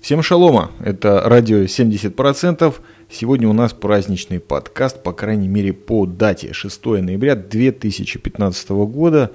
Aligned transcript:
Всем 0.00 0.22
шалома, 0.22 0.70
это 0.84 1.20
радио 1.24 1.64
70%. 1.64 2.74
Сегодня 3.10 3.48
у 3.48 3.52
нас 3.52 3.72
праздничный 3.72 4.38
подкаст, 4.38 5.02
по 5.02 5.12
крайней 5.12 5.48
мере 5.48 5.72
по 5.72 6.06
дате 6.06 6.52
6 6.52 6.84
ноября 6.84 7.34
2015 7.34 8.70
года. 8.70 9.32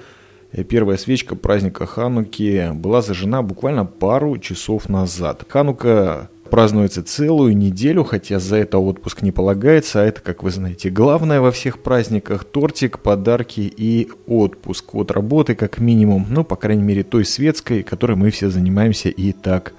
Первая 0.69 0.95
свечка 0.95 1.35
праздника 1.35 1.85
Хануки 1.85 2.71
была 2.73 3.01
зажжена 3.01 3.41
буквально 3.41 3.85
пару 3.85 4.37
часов 4.37 4.87
назад. 4.87 5.45
Ханука 5.49 6.29
празднуется 6.51 7.01
целую 7.01 7.57
неделю, 7.57 8.03
хотя 8.03 8.37
за 8.37 8.57
это 8.57 8.77
отпуск 8.77 9.23
не 9.23 9.31
полагается, 9.31 10.01
а 10.01 10.05
это, 10.05 10.21
как 10.21 10.43
вы 10.43 10.51
знаете, 10.51 10.91
главное 10.91 11.41
во 11.41 11.51
всех 11.51 11.79
праздниках– 11.79 12.43
тортик, 12.51 12.99
подарки 12.99 13.61
и 13.61 14.09
отпуск 14.27 14.93
от 14.93 15.09
работы 15.11 15.55
как 15.55 15.79
минимум, 15.79 16.27
ну, 16.29 16.43
по 16.43 16.57
крайней 16.57 16.83
мере, 16.83 17.03
той 17.03 17.25
светской, 17.25 17.81
которой 17.81 18.17
мы 18.17 18.29
все 18.29 18.49
занимаемся 18.49 19.09
и 19.09 19.31
так 19.31 19.73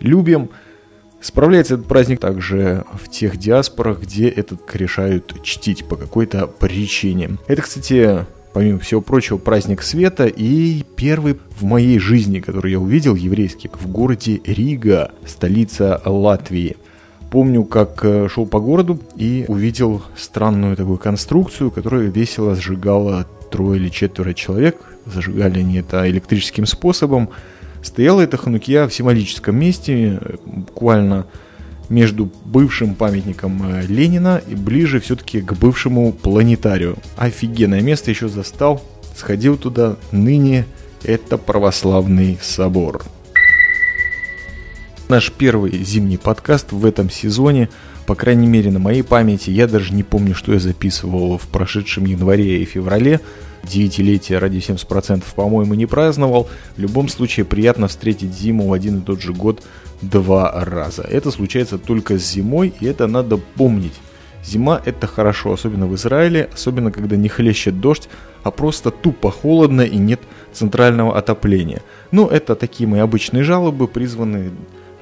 любим. 0.00 0.50
Справляется 1.20 1.74
этот 1.74 1.86
праздник 1.86 2.20
также 2.20 2.84
в 2.94 3.10
тех 3.10 3.36
диаспорах, 3.36 4.02
где 4.02 4.28
этот 4.28 4.60
решают 4.76 5.42
чтить 5.42 5.86
по 5.86 5.96
какой-то 5.96 6.46
причине. 6.46 7.38
Это, 7.48 7.62
кстати, 7.62 8.26
помимо 8.56 8.78
всего 8.78 9.02
прочего, 9.02 9.36
праздник 9.36 9.82
света 9.82 10.24
и 10.24 10.82
первый 10.96 11.36
в 11.58 11.64
моей 11.64 11.98
жизни, 11.98 12.40
который 12.40 12.72
я 12.72 12.80
увидел, 12.80 13.14
еврейский, 13.14 13.68
в 13.70 13.86
городе 13.86 14.40
Рига, 14.46 15.10
столица 15.26 16.00
Латвии. 16.06 16.78
Помню, 17.30 17.64
как 17.64 18.02
э, 18.02 18.28
шел 18.32 18.46
по 18.46 18.58
городу 18.58 18.98
и 19.14 19.44
увидел 19.46 20.00
странную 20.16 20.74
такую 20.74 20.96
конструкцию, 20.96 21.70
которая 21.70 22.04
весело 22.04 22.54
сжигала 22.54 23.26
трое 23.50 23.78
или 23.78 23.90
четверо 23.90 24.32
человек. 24.32 24.78
Зажигали 25.04 25.58
они 25.58 25.76
это 25.76 26.08
электрическим 26.08 26.64
способом. 26.64 27.28
Стояла 27.82 28.22
эта 28.22 28.38
ханукия 28.38 28.88
в 28.88 28.94
символическом 28.94 29.54
месте, 29.54 30.18
э, 30.18 30.36
буквально 30.46 31.26
между 31.88 32.30
бывшим 32.44 32.94
памятником 32.94 33.62
э, 33.62 33.86
Ленина 33.86 34.40
и 34.46 34.54
ближе 34.54 35.00
все-таки 35.00 35.40
к 35.40 35.52
бывшему 35.54 36.12
планетарию. 36.12 36.96
Офигенное 37.16 37.80
место 37.80 38.10
еще 38.10 38.28
застал, 38.28 38.82
сходил 39.16 39.56
туда, 39.56 39.96
ныне 40.12 40.66
это 41.02 41.38
православный 41.38 42.38
собор. 42.42 43.04
Наш 45.08 45.30
первый 45.30 45.84
зимний 45.84 46.16
подкаст 46.16 46.72
в 46.72 46.84
этом 46.84 47.10
сезоне, 47.10 47.68
по 48.06 48.16
крайней 48.16 48.48
мере 48.48 48.72
на 48.72 48.80
моей 48.80 49.02
памяти, 49.02 49.50
я 49.50 49.68
даже 49.68 49.94
не 49.94 50.02
помню, 50.02 50.34
что 50.34 50.52
я 50.52 50.58
записывал 50.58 51.38
в 51.38 51.46
прошедшем 51.46 52.06
январе 52.06 52.62
и 52.62 52.64
феврале, 52.64 53.20
девятилетие 53.62 54.38
ради 54.38 54.58
70% 54.58 55.22
по-моему 55.34 55.74
не 55.74 55.86
праздновал. 55.86 56.48
В 56.76 56.80
любом 56.80 57.08
случае 57.08 57.46
приятно 57.46 57.88
встретить 57.88 58.32
зиму 58.32 58.68
в 58.68 58.72
один 58.72 58.98
и 58.98 59.02
тот 59.02 59.22
же 59.22 59.32
год 59.32 59.62
два 60.02 60.52
раза. 60.64 61.02
Это 61.02 61.30
случается 61.30 61.78
только 61.78 62.18
зимой, 62.18 62.72
и 62.80 62.86
это 62.86 63.06
надо 63.06 63.36
помнить. 63.36 63.94
Зима 64.44 64.80
это 64.84 65.06
хорошо, 65.06 65.52
особенно 65.52 65.86
в 65.86 65.94
Израиле, 65.96 66.48
особенно 66.52 66.92
когда 66.92 67.16
не 67.16 67.28
хлещет 67.28 67.80
дождь, 67.80 68.08
а 68.44 68.50
просто 68.50 68.90
тупо 68.90 69.30
холодно 69.30 69.82
и 69.82 69.96
нет 69.96 70.20
центрального 70.52 71.18
отопления. 71.18 71.82
Ну, 72.12 72.28
это 72.28 72.54
такие 72.54 72.88
мои 72.88 73.00
обычные 73.00 73.42
жалобы, 73.42 73.88
призванные 73.88 74.52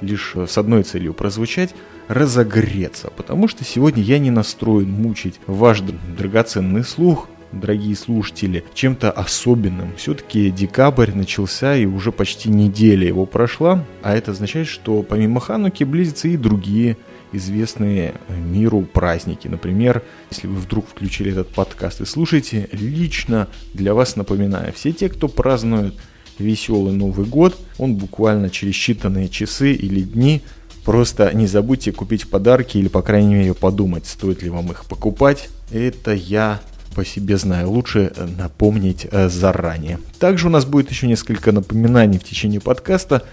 лишь 0.01 0.35
с 0.35 0.57
одной 0.57 0.83
целью 0.83 1.13
прозвучать– 1.13 1.75
разогреться. 2.07 3.11
Потому 3.15 3.47
что 3.47 3.63
сегодня 3.63 4.03
я 4.03 4.19
не 4.19 4.31
настроен 4.31 4.91
мучить 4.91 5.39
ваш 5.47 5.81
драгоценный 6.17 6.83
слух 6.83 7.29
дорогие 7.55 7.95
слушатели, 7.95 8.63
чем-то 8.73 9.11
особенным. 9.11 9.95
Все-таки 9.97 10.51
декабрь 10.51 11.11
начался 11.11 11.75
и 11.75 11.85
уже 11.85 12.11
почти 12.11 12.49
неделя 12.49 13.07
его 13.07 13.25
прошла, 13.25 13.83
а 14.03 14.15
это 14.15 14.31
означает, 14.31 14.67
что 14.67 15.01
помимо 15.03 15.39
Хануки 15.39 15.83
близятся 15.83 16.27
и 16.27 16.37
другие 16.37 16.97
известные 17.31 18.13
миру 18.29 18.81
праздники. 18.81 19.47
Например, 19.47 20.03
если 20.31 20.47
вы 20.47 20.55
вдруг 20.55 20.87
включили 20.87 21.31
этот 21.31 21.49
подкаст 21.49 22.01
и 22.01 22.05
слушаете, 22.05 22.69
лично 22.71 23.47
для 23.73 23.93
вас 23.93 24.15
напоминаю, 24.15 24.71
все 24.73 24.91
те, 24.91 25.09
кто 25.09 25.27
празднует 25.27 25.95
веселый 26.37 26.93
Новый 26.93 27.25
год, 27.25 27.57
он 27.77 27.95
буквально 27.95 28.49
через 28.49 28.75
считанные 28.75 29.29
часы 29.29 29.73
или 29.73 30.01
дни 30.01 30.41
Просто 30.85 31.33
не 31.33 31.47
забудьте 31.47 31.91
купить 31.91 32.29
подарки 32.29 32.77
или, 32.77 32.87
по 32.87 33.01
крайней 33.01 33.33
мере, 33.33 33.53
подумать, 33.55 34.05
стоит 34.05 34.43
ли 34.43 34.51
вам 34.51 34.71
их 34.71 34.85
покупать. 34.85 35.49
Это 35.71 36.13
я 36.13 36.61
по 36.95 37.03
себе 37.03 37.37
знаю, 37.37 37.69
лучше 37.69 38.13
э, 38.15 38.25
напомнить 38.37 39.05
э, 39.11 39.27
заранее. 39.27 39.99
Также 40.17 40.47
у 40.47 40.49
нас 40.49 40.65
будет 40.65 40.89
еще 40.89 41.07
несколько 41.07 41.51
напоминаний 41.51 42.17
в 42.17 42.23
течение 42.23 42.61
подкаста, 42.61 43.23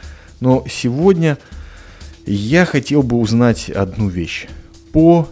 но 0.41 0.65
сегодня 0.69 1.39
я 2.27 2.65
хотел 2.67 3.05
бы 3.05 3.17
узнать 3.17 3.71
одну 3.71 4.09
вещь. 4.09 4.49
По 4.93 5.29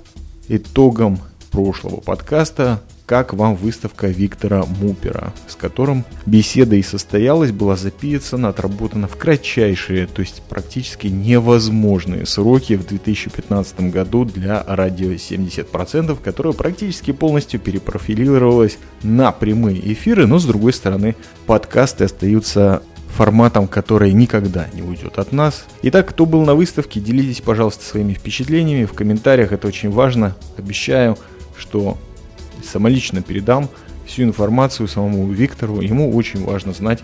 итогам 0.49 1.19
прошлого 1.51 1.97
подкаста 1.97 2.81
как 3.11 3.35
вам 3.35 3.57
выставка 3.57 4.07
Виктора 4.07 4.65
Мупера, 4.65 5.35
с 5.49 5.57
которым 5.57 6.05
беседа 6.27 6.77
и 6.77 6.83
состоялась, 6.85 7.51
была 7.51 7.75
записана, 7.75 8.51
отработана 8.51 9.09
в 9.09 9.17
кратчайшие, 9.17 10.07
то 10.07 10.23
есть 10.23 10.43
практически 10.49 11.09
невозможные 11.09 12.25
сроки 12.25 12.75
в 12.75 12.87
2015 12.87 13.91
году 13.91 14.25
для 14.25 14.63
радио 14.65 15.11
70%, 15.11 16.19
которое 16.23 16.55
практически 16.55 17.11
полностью 17.11 17.59
перепрофилировалось 17.59 18.79
на 19.03 19.33
прямые 19.33 19.93
эфиры, 19.93 20.29
но 20.29 20.39
с 20.39 20.45
другой 20.45 20.73
стороны 20.73 21.17
подкасты 21.47 22.05
остаются 22.05 22.81
форматом, 23.09 23.67
который 23.67 24.13
никогда 24.13 24.69
не 24.73 24.83
уйдет 24.83 25.19
от 25.19 25.33
нас. 25.33 25.65
Итак, 25.83 26.11
кто 26.11 26.27
был 26.27 26.45
на 26.45 26.55
выставке, 26.55 27.01
делитесь, 27.01 27.41
пожалуйста, 27.41 27.85
своими 27.85 28.15
впечатлениями 28.15 28.85
в 28.85 28.93
комментариях, 28.93 29.51
это 29.51 29.67
очень 29.67 29.91
важно. 29.91 30.37
Обещаю, 30.57 31.19
что 31.57 31.99
самолично 32.65 33.23
передам 33.23 33.69
всю 34.07 34.23
информацию 34.23 34.89
самому 34.89 35.31
Виктору. 35.31 35.81
Ему 35.81 36.15
очень 36.15 36.45
важно 36.45 36.73
знать, 36.73 37.01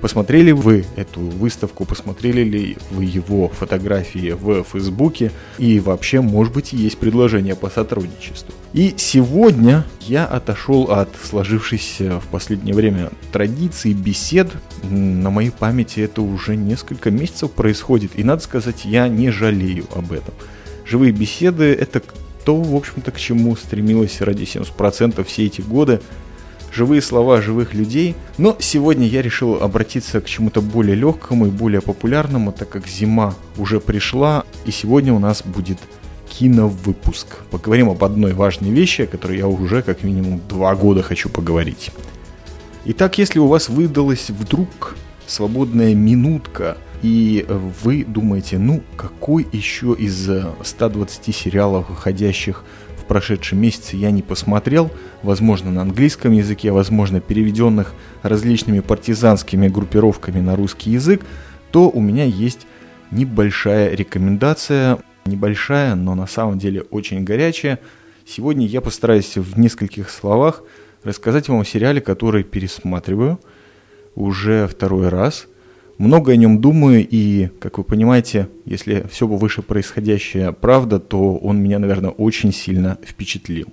посмотрели 0.00 0.52
вы 0.52 0.84
эту 0.96 1.20
выставку, 1.20 1.84
посмотрели 1.84 2.42
ли 2.42 2.76
вы 2.90 3.04
его 3.04 3.48
фотографии 3.48 4.32
в 4.32 4.64
Фейсбуке 4.64 5.32
и 5.58 5.80
вообще, 5.80 6.20
может 6.20 6.52
быть, 6.52 6.72
есть 6.72 6.98
предложение 6.98 7.56
по 7.56 7.70
сотрудничеству. 7.70 8.54
И 8.72 8.94
сегодня 8.96 9.84
я 10.00 10.24
отошел 10.26 10.90
от 10.90 11.10
сложившейся 11.22 12.20
в 12.20 12.26
последнее 12.26 12.74
время 12.74 13.10
традиции 13.32 13.92
бесед. 13.92 14.50
На 14.82 15.30
моей 15.30 15.50
памяти 15.50 16.00
это 16.00 16.22
уже 16.22 16.56
несколько 16.56 17.10
месяцев 17.10 17.50
происходит, 17.52 18.12
и 18.16 18.24
надо 18.24 18.42
сказать, 18.42 18.84
я 18.84 19.08
не 19.08 19.30
жалею 19.30 19.86
об 19.94 20.12
этом. 20.12 20.34
Живые 20.84 21.12
беседы 21.12 21.64
это 21.74 22.02
то, 22.48 22.56
в 22.56 22.74
общем-то, 22.74 23.10
к 23.10 23.18
чему 23.18 23.54
стремилась 23.56 24.22
ради 24.22 24.44
70% 24.44 25.22
все 25.24 25.44
эти 25.44 25.60
годы. 25.60 26.00
Живые 26.72 27.02
слова 27.02 27.42
живых 27.42 27.74
людей. 27.74 28.14
Но 28.38 28.56
сегодня 28.58 29.06
я 29.06 29.20
решил 29.20 29.62
обратиться 29.62 30.22
к 30.22 30.24
чему-то 30.24 30.62
более 30.62 30.94
легкому 30.94 31.48
и 31.48 31.50
более 31.50 31.82
популярному, 31.82 32.52
так 32.52 32.70
как 32.70 32.88
зима 32.88 33.34
уже 33.58 33.80
пришла, 33.80 34.44
и 34.64 34.70
сегодня 34.70 35.12
у 35.12 35.18
нас 35.18 35.42
будет 35.44 35.76
киновыпуск. 36.30 37.26
Поговорим 37.50 37.90
об 37.90 38.02
одной 38.02 38.32
важной 38.32 38.70
вещи, 38.70 39.02
о 39.02 39.06
которой 39.06 39.36
я 39.36 39.46
уже 39.46 39.82
как 39.82 40.02
минимум 40.02 40.40
два 40.48 40.74
года 40.74 41.02
хочу 41.02 41.28
поговорить. 41.28 41.90
Итак, 42.86 43.18
если 43.18 43.40
у 43.40 43.46
вас 43.46 43.68
выдалась 43.68 44.30
вдруг 44.30 44.96
свободная 45.26 45.94
минутка– 45.94 46.78
и 47.02 47.46
вы 47.48 48.04
думаете, 48.04 48.58
ну 48.58 48.82
какой 48.96 49.46
еще 49.52 49.94
из 49.98 50.28
120 50.62 51.34
сериалов, 51.34 51.90
выходящих 51.90 52.64
в 52.96 53.04
прошедшем 53.04 53.60
месяце, 53.60 53.96
я 53.96 54.10
не 54.10 54.22
посмотрел, 54.22 54.90
возможно 55.22 55.70
на 55.70 55.82
английском 55.82 56.32
языке, 56.32 56.72
возможно 56.72 57.20
переведенных 57.20 57.94
различными 58.22 58.80
партизанскими 58.80 59.68
группировками 59.68 60.40
на 60.40 60.56
русский 60.56 60.90
язык, 60.90 61.24
то 61.70 61.88
у 61.88 62.00
меня 62.00 62.24
есть 62.24 62.66
небольшая 63.10 63.94
рекомендация, 63.94 64.98
небольшая, 65.24 65.94
но 65.94 66.14
на 66.14 66.26
самом 66.26 66.58
деле 66.58 66.82
очень 66.90 67.22
горячая. 67.22 67.78
Сегодня 68.26 68.66
я 68.66 68.80
постараюсь 68.80 69.36
в 69.36 69.58
нескольких 69.58 70.10
словах 70.10 70.62
рассказать 71.04 71.48
вам 71.48 71.60
о 71.60 71.64
сериале, 71.64 72.00
который 72.00 72.42
пересматриваю 72.42 73.38
уже 74.14 74.66
второй 74.66 75.08
раз– 75.08 75.46
много 75.98 76.32
о 76.32 76.36
нем 76.36 76.60
думаю, 76.60 77.06
и, 77.08 77.50
как 77.60 77.78
вы 77.78 77.84
понимаете, 77.84 78.48
если 78.64 79.04
все 79.10 79.26
бы 79.26 79.36
выше 79.36 79.62
происходящее 79.62 80.52
правда, 80.52 81.00
то 81.00 81.36
он 81.36 81.60
меня, 81.60 81.78
наверное, 81.78 82.10
очень 82.10 82.52
сильно 82.52 82.98
впечатлил. 83.04 83.66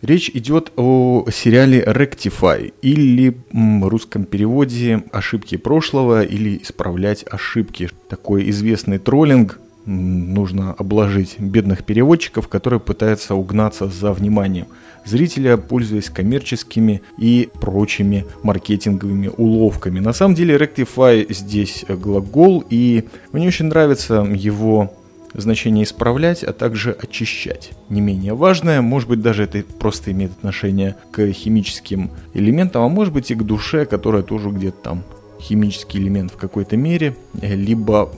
Речь 0.00 0.30
идет 0.32 0.72
о 0.76 1.26
сериале 1.32 1.82
Rectify 1.82 2.72
или 2.82 3.36
в 3.52 3.88
русском 3.88 4.24
переводе 4.24 5.02
«Ошибки 5.10 5.56
прошлого» 5.56 6.22
или 6.22 6.60
«Исправлять 6.62 7.24
ошибки». 7.28 7.90
Такой 8.08 8.48
известный 8.50 8.98
троллинг, 8.98 9.58
нужно 9.86 10.72
обложить 10.72 11.40
бедных 11.40 11.84
переводчиков, 11.84 12.46
которые 12.46 12.78
пытаются 12.78 13.34
угнаться 13.34 13.88
за 13.88 14.12
вниманием 14.12 14.66
зрителя, 15.04 15.56
пользуясь 15.56 16.10
коммерческими 16.10 17.02
и 17.18 17.48
прочими 17.60 18.26
маркетинговыми 18.42 19.30
уловками. 19.36 20.00
На 20.00 20.12
самом 20.12 20.34
деле 20.34 20.56
Rectify 20.56 21.32
здесь 21.32 21.84
глагол, 21.88 22.64
и 22.68 23.04
мне 23.32 23.48
очень 23.48 23.66
нравится 23.66 24.26
его 24.30 24.92
значение 25.34 25.84
исправлять, 25.84 26.42
а 26.42 26.52
также 26.52 26.92
очищать. 26.92 27.72
Не 27.88 28.00
менее 28.00 28.34
важное, 28.34 28.80
может 28.80 29.08
быть 29.08 29.20
даже 29.20 29.44
это 29.44 29.62
просто 29.78 30.10
имеет 30.12 30.32
отношение 30.32 30.96
к 31.10 31.30
химическим 31.32 32.10
элементам, 32.34 32.82
а 32.82 32.88
может 32.88 33.12
быть 33.12 33.30
и 33.30 33.34
к 33.34 33.42
душе, 33.42 33.84
которая 33.84 34.22
тоже 34.22 34.50
где-то 34.50 34.78
там 34.82 35.04
химический 35.40 36.00
элемент 36.00 36.32
в 36.32 36.36
какой-то 36.36 36.76
мере, 36.76 37.16
либо 37.34 38.10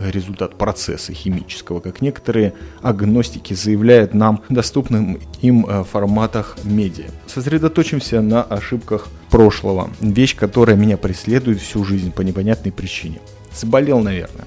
результат 0.00 0.56
процесса 0.56 1.12
химического, 1.12 1.80
как 1.80 2.00
некоторые 2.00 2.54
агностики 2.82 3.54
заявляют 3.54 4.14
нам 4.14 4.42
доступным 4.48 5.20
им 5.40 5.66
э, 5.66 5.84
форматах 5.84 6.56
медиа. 6.64 7.06
Сосредоточимся 7.26 8.20
на 8.20 8.42
ошибках 8.42 9.08
прошлого. 9.30 9.90
Вещь, 10.00 10.36
которая 10.36 10.76
меня 10.76 10.96
преследует 10.96 11.60
всю 11.60 11.84
жизнь 11.84 12.12
по 12.12 12.22
непонятной 12.22 12.72
причине. 12.72 13.20
Заболел, 13.54 14.00
наверное. 14.00 14.46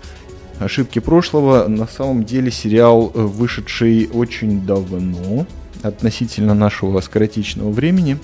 Ошибки 0.59 0.99
прошлого 0.99 1.67
на 1.67 1.87
самом 1.87 2.23
деле 2.23 2.51
сериал, 2.51 3.11
э, 3.13 3.21
вышедший 3.21 4.09
очень 4.11 4.65
давно, 4.65 5.45
относительно 5.83 6.53
нашего 6.53 6.99
скоротечного 7.01 7.71
времени. 7.71 8.17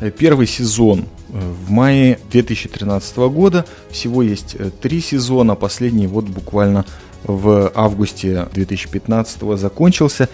Э, 0.00 0.10
первый 0.10 0.46
сезон 0.46 1.04
в 1.34 1.70
мае 1.70 2.18
2013 2.30 3.16
года. 3.16 3.66
Всего 3.90 4.22
есть 4.22 4.56
три 4.80 5.00
сезона, 5.00 5.56
последний 5.56 6.06
вот 6.06 6.26
буквально 6.26 6.86
в 7.24 7.72
августе 7.74 8.46
2015 8.54 9.58
закончился. 9.58 10.28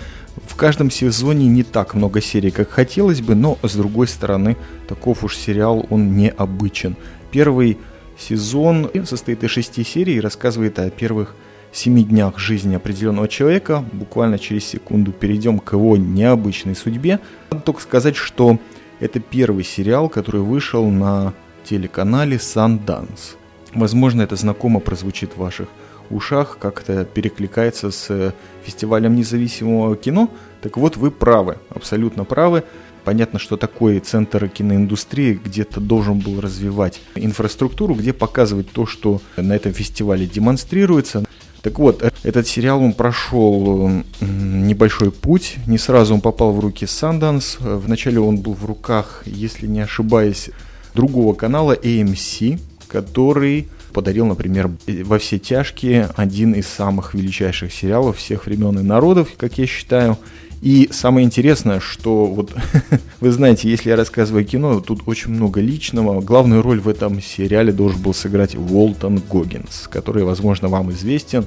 В 0.47 0.55
каждом 0.57 0.91
сезоне 0.91 1.47
не 1.47 1.63
так 1.63 1.95
много 1.95 2.21
серий, 2.21 2.51
как 2.51 2.71
хотелось 2.71 3.23
бы, 3.23 3.35
но 3.35 3.59
с 3.63 3.75
другой 3.75 4.09
стороны, 4.09 4.57
таков 4.89 5.25
уж 5.25 5.37
сериал, 5.37 5.87
он 5.89 6.17
необычен. 6.17 6.97
Первый 7.31 7.79
сезон 8.19 8.91
состоит 9.07 9.43
из 9.43 9.51
шести 9.51 9.83
серий 9.85 10.17
и 10.17 10.21
рассказывает 10.21 10.79
о 10.79 10.91
первых 10.91 11.35
семи 11.73 12.05
днях 12.05 12.39
жизни 12.39 12.75
определенного 12.75 13.29
человека. 13.29 13.85
Буквально 13.93 14.39
через 14.39 14.67
секунду 14.67 15.13
перейдем 15.13 15.61
к 15.61 15.73
его 15.73 15.97
необычной 15.97 16.77
судьбе. 16.77 17.21
Надо 17.51 17.63
только 17.63 17.81
сказать, 17.81 18.17
что 18.17 18.59
это 19.01 19.19
первый 19.19 19.65
сериал, 19.65 20.09
который 20.09 20.43
вышел 20.43 20.89
на 20.91 21.35
телеканале 21.65 22.37
Sundance. 22.37 23.37
Возможно, 23.75 24.23
это 24.23 24.37
знакомо 24.37 24.81
прозвучит 24.81 25.33
в 25.33 25.39
ваших 25.39 25.69
ушах, 26.11 26.59
как-то 26.59 27.05
перекликается 27.05 27.91
с 27.91 28.35
фестивалем 28.65 29.15
независимого 29.15 29.97
кино. 29.97 30.29
Так 30.61 30.77
вот, 30.77 30.97
вы 30.97 31.11
правы, 31.11 31.59
абсолютно 31.71 32.25
правы. 32.25 32.65
Понятно, 33.05 33.39
что 33.39 33.57
такой 33.57 33.99
центр 34.01 34.47
киноиндустрии 34.49 35.41
где-то 35.43 35.81
должен 35.81 36.19
был 36.19 36.41
развивать 36.41 37.01
инфраструктуру, 37.15 37.95
где 37.95 38.13
показывать 38.13 38.71
то, 38.71 38.85
что 38.85 39.23
на 39.37 39.55
этом 39.55 39.73
фестивале 39.73 40.27
демонстрируется. 40.27 41.25
Так 41.63 41.79
вот, 41.79 42.03
этот 42.23 42.47
сериал 42.47 42.83
он 42.83 42.95
прошел 42.95 43.91
небольшой 44.21 45.11
путь, 45.11 45.57
не 45.67 45.77
сразу 45.79 46.15
он 46.15 46.21
попал 46.21 46.53
в 46.53 46.61
руки 46.61 46.87
Sundance. 46.87 47.59
Вначале 47.61 48.19
он 48.21 48.39
был 48.39 48.55
в 48.55 48.65
руках, 48.65 49.23
если 49.27 49.67
не 49.67 49.81
ошибаюсь, 49.81 50.51
другого 50.95 51.35
канала 51.35 51.75
AMC, 51.75 52.59
который 52.89 53.69
подарил, 53.93 54.27
например, 54.27 54.71
во 54.87 55.19
все 55.19 55.39
тяжкие 55.39 56.09
один 56.17 56.53
из 56.53 56.67
самых 56.67 57.15
величайших 57.15 57.73
сериалов 57.73 58.17
всех 58.19 58.47
времен 58.47 58.79
и 58.79 58.83
народов, 58.83 59.29
как 59.37 59.59
я 59.59 59.67
считаю. 59.67 60.17
И 60.63 60.91
самое 60.93 61.25
интересное, 61.25 61.81
что 61.81 62.27
вот 62.27 62.53
вы 63.21 63.33
знаете, 63.33 63.71
если 63.71 63.91
я 63.91 63.97
рассказываю 63.97 64.45
кино, 64.45 64.81
тут 64.81 65.03
очень 65.07 65.31
много 65.31 65.61
личного. 65.61 66.21
Главную 66.21 66.61
роль 66.63 66.81
в 66.81 66.89
этом 66.89 67.21
сериале 67.23 67.73
должен 67.73 68.01
был 68.03 68.13
сыграть 68.13 68.55
Уолтон 68.55 69.23
Гоггинс, 69.31 69.89
который, 69.89 70.25
возможно, 70.25 70.69
вам 70.69 70.91
известен 70.91 71.47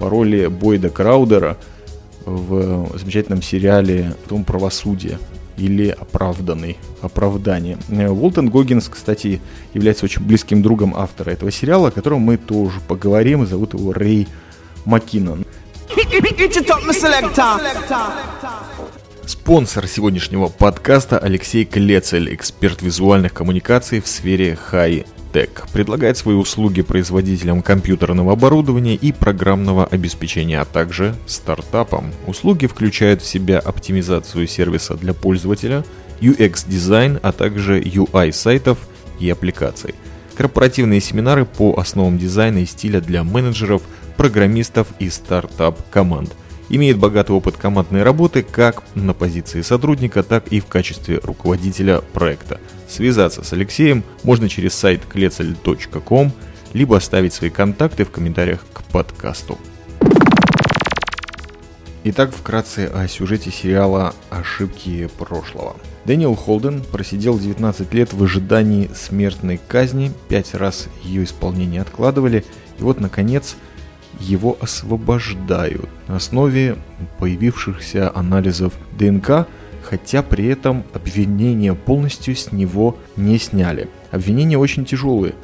по 0.00 0.10
роли 0.10 0.48
Бойда 0.48 0.90
Краудера 0.90 1.56
в 2.24 2.98
замечательном 2.98 3.42
сериале 3.42 4.14
«Том 4.28 4.44
правосудие» 4.44 5.18
или 5.56 5.88
«Оправданный», 5.88 6.78
«Оправдание». 7.00 7.78
Уолтон 7.88 8.50
Гоггинс, 8.50 8.88
кстати, 8.88 9.40
является 9.72 10.04
очень 10.04 10.22
близким 10.22 10.62
другом 10.62 10.94
автора 10.96 11.30
этого 11.30 11.52
сериала, 11.52 11.88
о 11.88 11.92
котором 11.92 12.22
мы 12.22 12.36
тоже 12.36 12.80
поговорим. 12.88 13.46
Зовут 13.46 13.74
его 13.74 13.92
Рэй 13.92 14.26
Маккинон. 14.84 15.44
Спонсор 19.26 19.86
сегодняшнего 19.86 20.48
подкаста 20.48 21.18
Алексей 21.18 21.64
Клецель, 21.64 22.34
эксперт 22.34 22.82
визуальных 22.82 23.32
коммуникаций 23.32 24.00
в 24.00 24.06
сфере 24.06 24.56
хай-тек. 24.56 25.66
Предлагает 25.72 26.18
свои 26.18 26.34
услуги 26.34 26.82
производителям 26.82 27.62
компьютерного 27.62 28.32
оборудования 28.32 28.96
и 28.96 29.12
программного 29.12 29.86
обеспечения, 29.86 30.60
а 30.60 30.66
также 30.66 31.14
стартапам. 31.26 32.12
Услуги 32.26 32.66
включают 32.66 33.22
в 33.22 33.26
себя 33.26 33.58
оптимизацию 33.58 34.46
сервиса 34.46 34.94
для 34.94 35.14
пользователя, 35.14 35.84
UX-дизайн, 36.20 37.18
а 37.22 37.32
также 37.32 37.80
UI 37.80 38.32
сайтов 38.32 38.78
и 39.20 39.30
аппликаций. 39.30 39.94
Корпоративные 40.36 41.00
семинары 41.00 41.44
по 41.44 41.78
основам 41.78 42.18
дизайна 42.18 42.58
и 42.58 42.66
стиля 42.66 43.00
для 43.00 43.24
менеджеров– 43.24 43.82
программистов 44.18 44.88
и 44.98 45.08
стартап-команд. 45.08 46.34
Имеет 46.68 46.98
богатый 46.98 47.32
опыт 47.32 47.56
командной 47.56 48.02
работы 48.02 48.42
как 48.42 48.82
на 48.94 49.14
позиции 49.14 49.62
сотрудника, 49.62 50.22
так 50.22 50.48
и 50.48 50.60
в 50.60 50.66
качестве 50.66 51.18
руководителя 51.22 52.02
проекта. 52.12 52.60
Связаться 52.86 53.42
с 53.42 53.54
Алексеем 53.54 54.04
можно 54.24 54.50
через 54.50 54.74
сайт 54.74 55.00
kletzel.com, 55.10 56.32
либо 56.74 56.96
оставить 56.98 57.32
свои 57.32 57.48
контакты 57.48 58.04
в 58.04 58.10
комментариях 58.10 58.66
к 58.74 58.82
подкасту. 58.82 59.58
Итак, 62.04 62.32
вкратце 62.32 62.90
о 62.92 63.08
сюжете 63.08 63.50
сериала 63.50 64.14
«Ошибки 64.30 65.08
прошлого». 65.18 65.76
Дэниел 66.04 66.34
Холден 66.34 66.82
просидел 66.82 67.38
19 67.38 67.92
лет 67.92 68.12
в 68.12 68.22
ожидании 68.22 68.90
смертной 68.94 69.60
казни, 69.68 70.12
пять 70.28 70.54
раз 70.54 70.88
ее 71.02 71.24
исполнение 71.24 71.82
откладывали, 71.82 72.44
и 72.78 72.82
вот, 72.82 73.00
наконец, 73.00 73.56
его 74.20 74.56
освобождают 74.60 75.88
на 76.08 76.16
основе 76.16 76.76
появившихся 77.18 78.10
анализов 78.14 78.74
ДНК, 78.98 79.46
хотя 79.82 80.22
при 80.22 80.46
этом 80.46 80.84
обвинения 80.92 81.74
полностью 81.74 82.36
с 82.36 82.52
него 82.52 82.96
не 83.16 83.38
сняли. 83.38 83.88
Обвинения 84.10 84.58
очень 84.58 84.84
тяжелые. 84.84 85.34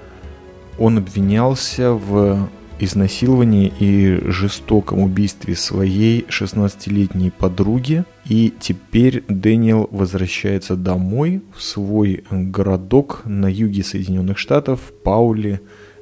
Он 0.78 0.98
обвинялся 0.98 1.92
в 1.92 2.48
изнасиловании 2.80 3.72
и 3.78 4.20
жестоком 4.30 5.00
убийстве 5.00 5.54
своей 5.54 6.22
16-летней 6.28 7.30
подруги. 7.30 8.04
И 8.26 8.52
теперь 8.58 9.22
Дэниел 9.28 9.88
возвращается 9.92 10.74
домой 10.74 11.42
в 11.56 11.62
свой 11.62 12.24
городок 12.30 13.22
на 13.24 13.46
юге 13.46 13.84
Соединенных 13.84 14.38
Штатов, 14.38 14.92
Паули, 15.04 15.60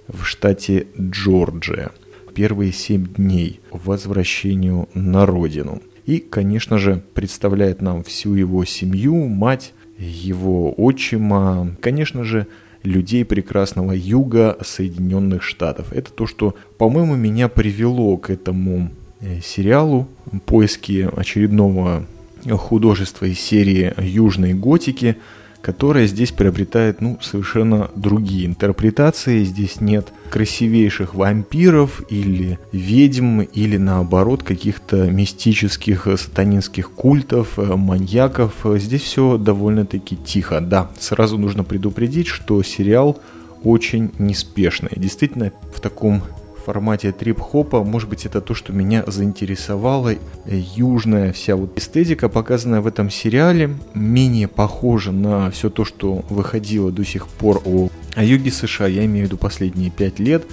в 0.08 0.24
штате 0.24 0.86
Джорджия 0.98 1.92
первые 2.34 2.72
семь 2.72 3.06
дней 3.06 3.60
возвращению 3.70 4.88
на 4.94 5.26
родину. 5.26 5.82
И, 6.06 6.18
конечно 6.18 6.78
же, 6.78 7.02
представляет 7.14 7.80
нам 7.80 8.02
всю 8.02 8.34
его 8.34 8.64
семью, 8.64 9.26
мать, 9.26 9.72
его 9.98 10.72
отчима, 10.76 11.76
конечно 11.80 12.24
же, 12.24 12.46
людей 12.82 13.24
прекрасного 13.24 13.92
юга 13.92 14.58
Соединенных 14.60 15.42
Штатов. 15.42 15.92
Это 15.92 16.12
то, 16.12 16.26
что, 16.26 16.56
по-моему, 16.78 17.14
меня 17.14 17.48
привело 17.48 18.16
к 18.16 18.30
этому 18.30 18.90
э, 19.20 19.40
сериалу 19.40 20.08
поиски 20.46 21.08
очередного 21.16 22.04
художества 22.50 23.26
из 23.26 23.38
серии 23.38 23.94
южной 23.98 24.54
готики– 24.54 25.16
которая 25.62 26.06
здесь 26.06 26.32
приобретает 26.32 27.00
ну, 27.00 27.18
совершенно 27.22 27.90
другие 27.94 28.46
интерпретации. 28.46 29.44
Здесь 29.44 29.80
нет 29.80 30.12
красивейших 30.28 31.14
вампиров 31.14 32.02
или 32.10 32.58
ведьм, 32.72 33.42
или 33.42 33.76
наоборот 33.76 34.42
каких-то 34.42 35.10
мистических 35.10 36.08
сатанинских 36.18 36.90
культов, 36.90 37.58
э, 37.58 37.76
маньяков. 37.76 38.54
Здесь 38.76 39.02
все 39.02 39.38
довольно-таки 39.38 40.16
тихо. 40.16 40.60
Да, 40.60 40.90
сразу 40.98 41.38
нужно 41.38 41.64
предупредить, 41.64 42.26
что 42.26 42.62
сериал 42.62 43.18
очень 43.62 44.10
неспешный. 44.18 44.90
Действительно, 44.96 45.52
в 45.72 45.80
таком 45.80 46.22
формате 46.64 47.12
трип-хопа. 47.12 47.84
Может 47.84 48.08
быть, 48.08 48.26
это 48.26 48.40
то, 48.40 48.54
что 48.54 48.72
меня 48.72 49.04
заинтересовало. 49.06 50.14
Южная 50.46 51.32
вся 51.32 51.56
вот 51.56 51.78
эстетика, 51.78 52.28
показанная 52.28 52.80
в 52.80 52.86
этом 52.86 53.10
сериале, 53.10 53.76
менее 53.94 54.48
похожа 54.48 55.12
на 55.12 55.50
все 55.50 55.70
то, 55.70 55.84
что 55.84 56.24
выходило 56.28 56.90
до 56.90 57.04
сих 57.04 57.26
пор 57.28 57.62
о, 57.64 57.88
о 58.14 58.24
юге 58.24 58.50
США. 58.50 58.86
Я 58.86 59.04
имею 59.04 59.26
в 59.26 59.28
виду 59.28 59.36
последние 59.36 59.90
пять 59.90 60.18
лет. 60.18 60.44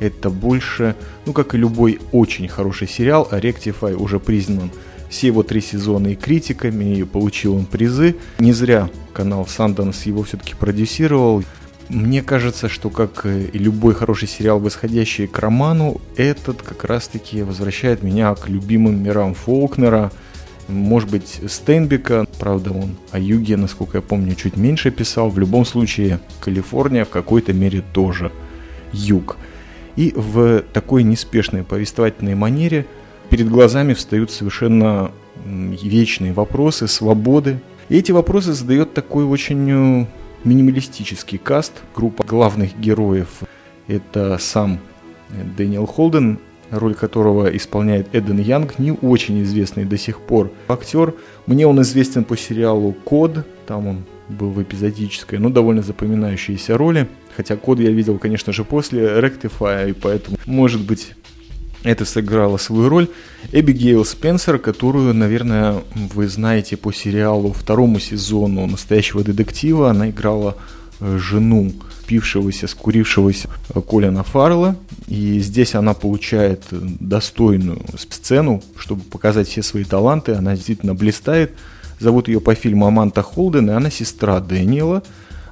Это 0.00 0.28
больше, 0.28 0.96
ну 1.24 1.32
как 1.32 1.54
и 1.54 1.58
любой 1.58 2.00
очень 2.12 2.48
хороший 2.48 2.88
сериал, 2.88 3.28
а 3.30 3.38
Rectify 3.38 3.94
уже 3.94 4.18
признан 4.18 4.70
все 5.08 5.28
его 5.28 5.44
три 5.44 5.60
сезона 5.60 6.08
и 6.08 6.14
критиками, 6.16 6.96
и 6.96 7.04
получил 7.04 7.54
он 7.54 7.66
призы. 7.66 8.16
Не 8.40 8.52
зря 8.52 8.90
канал 9.12 9.46
Sundance 9.48 10.02
его 10.06 10.24
все-таки 10.24 10.54
продюсировал. 10.54 11.44
Мне 11.88 12.22
кажется, 12.22 12.68
что 12.68 12.88
как 12.88 13.26
и 13.26 13.58
любой 13.58 13.94
хороший 13.94 14.26
сериал, 14.26 14.58
восходящий 14.58 15.26
к 15.26 15.38
роману, 15.38 16.00
этот 16.16 16.62
как 16.62 16.84
раз-таки 16.84 17.42
возвращает 17.42 18.02
меня 18.02 18.34
к 18.34 18.48
любимым 18.48 19.02
мирам 19.02 19.34
Фолкнера, 19.34 20.10
может 20.68 21.10
быть, 21.10 21.40
Стейнбека, 21.46 22.26
правда, 22.38 22.72
он 22.72 22.96
о 23.12 23.18
юге, 23.18 23.56
насколько 23.56 23.98
я 23.98 24.02
помню, 24.02 24.34
чуть 24.34 24.56
меньше 24.56 24.90
писал. 24.90 25.28
В 25.28 25.38
любом 25.38 25.66
случае, 25.66 26.20
Калифорния 26.40 27.04
в 27.04 27.10
какой-то 27.10 27.52
мере 27.52 27.82
тоже 27.92 28.32
юг. 28.92 29.36
И 29.96 30.12
в 30.16 30.62
такой 30.72 31.02
неспешной 31.02 31.64
повествовательной 31.64 32.34
манере 32.34 32.86
перед 33.28 33.48
глазами 33.48 33.92
встают 33.92 34.30
совершенно 34.30 35.12
вечные 35.44 36.32
вопросы 36.32 36.88
свободы. 36.88 37.60
И 37.90 37.98
эти 37.98 38.12
вопросы 38.12 38.54
задает 38.54 38.94
такой 38.94 39.24
очень 39.24 40.02
э, 40.02 40.06
минималистический 40.44 41.38
каст. 41.38 41.72
Группа 41.94 42.24
главных 42.24 42.78
героев– 42.78 43.28
это 43.86 44.38
сам 44.38 44.78
Дэниел 45.56 45.86
Холден, 45.86 46.38
роль 46.70 46.94
которого 46.94 47.54
исполняет 47.56 48.14
Эден 48.14 48.38
Янг, 48.38 48.78
не 48.78 48.92
очень 48.92 49.42
известный 49.42 49.84
до 49.84 49.98
сих 49.98 50.20
пор 50.20 50.52
актер. 50.68 51.14
Мне 51.46 51.66
он 51.66 51.80
известен 51.82 52.24
по 52.24 52.36
сериалу 52.36 52.92
«Код», 52.92 53.46
там 53.66 53.86
он 53.86 54.04
был 54.28 54.50
в 54.50 54.62
эпизодической, 54.62 55.38
но 55.38 55.50
довольно 55.50 55.82
запоминающейся 55.82 56.76
роли. 56.76 57.08
Хотя 57.36 57.56
код 57.56 57.80
я 57.80 57.90
видел, 57.90 58.18
конечно 58.18 58.52
же, 58.52 58.64
после 58.64 59.02
Rectify, 59.02 59.90
и 59.90 59.92
поэтому, 59.92 60.36
может 60.46 60.82
быть, 60.82 61.14
это 61.84 62.04
сыграло 62.04 62.56
свою 62.56 62.88
роль. 62.88 63.08
Эбигейл 63.52 64.04
Спенсер, 64.04 64.58
которую, 64.58 65.14
наверное, 65.14 65.82
вы 65.94 66.28
знаете 66.28 66.76
по 66.76 66.92
сериалу 66.92 67.52
второму 67.52 68.00
сезону 68.00 68.66
«Настоящего 68.66 69.22
детектива», 69.22 69.90
она 69.90 70.08
играла 70.08 70.56
э, 71.00 71.18
жену 71.18 71.72
пившегося, 72.06 72.66
скурившегося 72.66 73.48
Колина 73.88 74.24
Фаррелла. 74.24 74.76
И 75.06 75.38
здесь 75.40 75.74
она 75.74 75.94
получает 75.94 76.64
достойную 76.70 77.82
сцену, 77.98 78.62
чтобы 78.76 79.02
показать 79.02 79.48
все 79.48 79.62
свои 79.62 79.84
таланты. 79.84 80.32
Она 80.32 80.54
действительно 80.54 80.94
блистает. 80.94 81.52
Зовут 82.00 82.28
ее 82.28 82.40
по 82.40 82.54
фильму 82.54 82.86
Аманта 82.86 83.22
Холден, 83.22 83.70
и 83.70 83.72
она 83.72 83.90
сестра 83.90 84.40
Дэниела. 84.40 85.02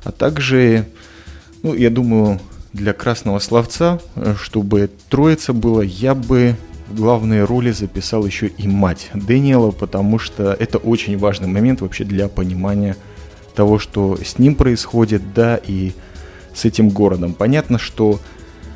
А 0.05 0.11
также, 0.11 0.87
ну, 1.63 1.75
я 1.75 1.91
думаю, 1.91 2.41
для 2.73 2.93
красного 2.93 3.39
словца, 3.39 4.01
чтобы 4.37 4.91
троица 5.09 5.53
было, 5.53 5.83
я 5.83 6.15
бы 6.15 6.57
главные 6.93 7.45
роли 7.45 7.71
записал 7.71 8.25
еще 8.27 8.47
и 8.47 8.69
мать 8.69 9.11
Дэниела, 9.15 9.71
потому 9.71 10.19
что 10.19 10.53
это 10.59 10.79
очень 10.79 11.19
важный 11.19 11.49
момент 11.49 11.81
вообще 11.81 12.05
для 12.05 12.29
понимания 12.29 12.97
того, 13.55 13.79
что 13.79 14.19
с 14.23 14.39
ним 14.39 14.55
происходит, 14.55 15.35
да, 15.35 15.57
и 15.57 15.93
с 16.55 16.65
этим 16.65 16.89
городом. 16.89 17.35
Понятно, 17.35 17.79
что 17.79 18.21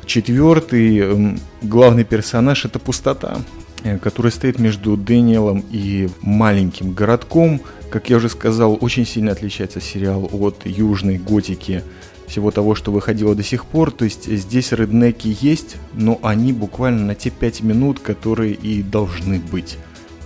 четвертый 0.05 0.99
эм, 0.99 1.39
главный 1.61 2.03
персонаж 2.03 2.65
это 2.65 2.79
пустота, 2.79 3.37
э, 3.83 3.97
которая 3.97 4.31
стоит 4.31 4.59
между 4.59 4.97
Дэниелом 4.97 5.63
и 5.71 6.09
маленьким 6.21 6.93
городком. 6.93 7.61
Как 7.89 8.09
я 8.09 8.17
уже 8.17 8.29
сказал, 8.29 8.77
очень 8.79 9.05
сильно 9.05 9.31
отличается 9.31 9.81
сериал 9.81 10.29
от 10.31 10.65
южной 10.65 11.17
готики 11.17 11.83
всего 12.27 12.51
того, 12.51 12.75
что 12.75 12.91
выходило 12.91 13.33
до 13.35 13.43
сих 13.43 13.65
пор. 13.65 13.91
То 13.91 14.05
есть 14.05 14.25
здесь 14.25 14.71
реднеки 14.71 15.35
есть, 15.41 15.77
но 15.93 16.19
они 16.21 16.53
буквально 16.53 17.05
на 17.05 17.15
те 17.15 17.29
5 17.29 17.61
минут, 17.61 17.99
которые 17.99 18.53
и 18.53 18.83
должны 18.83 19.39
быть. 19.39 19.77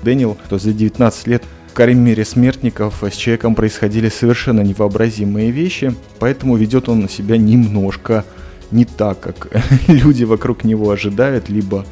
Дэниел, 0.03 0.37
то 0.49 0.57
за 0.57 0.73
19 0.73 1.27
лет 1.27 1.43
в 1.71 1.73
карьере 1.73 2.25
смертников 2.25 3.01
с 3.03 3.15
человеком 3.15 3.55
происходили 3.55 4.09
совершенно 4.09 4.61
невообразимые 4.61 5.51
вещи, 5.51 5.95
поэтому 6.19 6.57
ведет 6.57 6.89
он 6.89 7.07
себя 7.07 7.37
немножко 7.37 8.25
не 8.71 8.83
так, 8.83 9.19
как 9.19 9.47
люди 9.87 10.23
вокруг 10.25 10.63
него 10.63 10.89
ожидают, 10.91 11.49
либо 11.49 11.85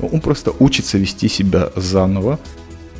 он 0.00 0.20
просто 0.20 0.52
учится 0.60 0.98
вести 0.98 1.28
себя 1.28 1.70
заново. 1.74 2.38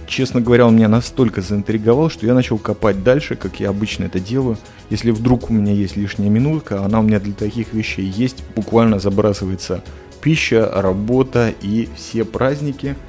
Честно 0.07 0.41
говоря, 0.41 0.67
он 0.67 0.77
меня 0.77 0.89
настолько 0.89 1.41
заинтриговал, 1.41 2.11
что 2.11 2.27
я 2.27 2.35
начал 2.35 2.59
копать 2.59 3.03
дальше, 3.03 3.37
как 3.37 3.61
я 3.61 3.71
обычно 3.71 4.05
это 4.05 4.21
делаю. 4.21 4.59
Если 4.91 5.11
вдруг 5.11 5.51
у 5.51 5.53
меня 5.53 5.73
есть 5.73 5.97
лишняя 5.97 6.29
минутка, 6.29 6.85
она 6.85 7.01
у 7.01 7.03
меня 7.03 7.21
для 7.21 7.33
таких 7.33 7.73
вещей 7.73 8.07
есть, 8.07 8.45
буквально 8.55 8.99
забрасывается 8.99 9.83
пища, 10.21 10.71
работа 10.75 11.53
и 11.63 11.89
все 11.97 12.25
праздники– 12.25 12.97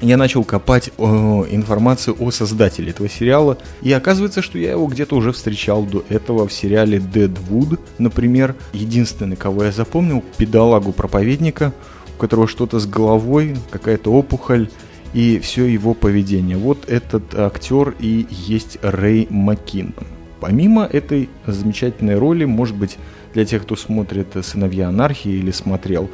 я 0.00 0.16
начал 0.16 0.44
копать 0.44 0.90
э, 0.96 1.02
информацию 1.02 2.16
о 2.20 2.30
создателе 2.30 2.90
этого 2.90 3.08
сериала, 3.08 3.58
и 3.82 3.92
оказывается, 3.92 4.42
что 4.42 4.56
я 4.56 4.70
его 4.70 4.86
где-то 4.86 5.16
уже 5.16 5.32
встречал 5.32 5.84
до 5.84 6.04
этого 6.08 6.46
в 6.46 6.52
сериале 6.52 6.98
Deadwood, 6.98 7.80
например. 7.98 8.54
Единственный, 8.72 9.34
кого 9.34 9.64
я 9.64 9.72
запомнил, 9.72 10.22
педалагу 10.36 10.92
проповедника, 10.92 11.72
у 12.16 12.20
которого 12.20 12.46
что-то 12.46 12.78
с 12.78 12.86
головой, 12.86 13.56
какая-то 13.70 14.12
опухоль, 14.12 14.70
и 15.18 15.40
все 15.40 15.66
его 15.66 15.94
поведение. 15.94 16.56
Вот 16.56 16.88
этот 16.88 17.34
актер 17.34 17.92
и 17.98 18.28
есть 18.30 18.78
Рэй 18.82 19.26
Маккинон. 19.28 20.06
Помимо 20.38 20.84
этой 20.84 21.28
замечательной 21.44 22.16
роли, 22.16 22.44
может 22.44 22.76
быть, 22.76 22.98
для 23.34 23.44
тех, 23.44 23.62
кто 23.62 23.74
смотрит 23.74 24.28
«Сыновья 24.42 24.86
анархии» 24.90 25.32
или 25.32 25.50
смотрел, 25.50 26.08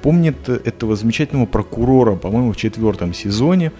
помнит 0.00 0.48
этого 0.48 0.96
замечательного 0.96 1.44
прокурора, 1.44 2.16
по-моему, 2.16 2.52
в 2.52 2.56
четвертом 2.56 3.12
сезоне, 3.12 3.72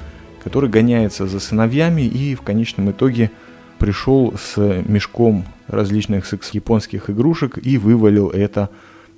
который 0.45 0.69
гоняется 0.69 1.27
за 1.27 1.41
сыновьями 1.41 2.03
и 2.03 2.35
в 2.35 2.43
конечном 2.43 2.91
итоге 2.91 3.31
пришел 3.79 4.35
с 4.39 4.59
мешком 4.87 5.47
различных 5.69 6.31
японских 6.53 7.09
игрушек 7.09 7.59
и 7.63 7.79
вывалил 7.79 8.29
это 8.29 8.69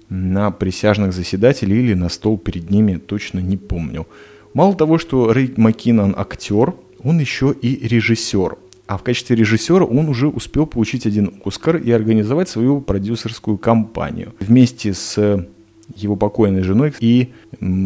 на 0.09 0.53
присяжных 0.53 1.13
заседателей 1.13 1.81
или 1.81 1.95
на 1.95 2.11
стол 2.11 2.39
перед 2.39 2.71
ними, 2.71 2.95
точно 2.95 3.41
не 3.41 3.57
помню. 3.57 4.07
Мало 4.55 4.75
того, 4.75 4.99
что 4.99 5.33
Рэй 5.33 5.53
Маккинон 5.57 6.15
актер, 6.17 6.75
он 7.03 7.19
еще 7.19 7.55
и 7.61 7.87
режиссер. 7.87 8.57
А 8.87 8.97
в 8.97 9.03
качестве 9.03 9.37
режиссера 9.37 9.85
он 9.85 10.09
уже 10.09 10.29
успел 10.29 10.67
получить 10.67 11.07
один 11.07 11.35
Оскар 11.45 11.77
и 11.77 11.91
организовать 11.91 12.49
свою 12.49 12.81
продюсерскую 12.81 13.59
компанию. 13.59 14.33
Вместе 14.41 14.95
с 14.95 15.47
его 15.95 16.17
покойной 16.17 16.63
женой 16.63 16.95
и 16.99 17.29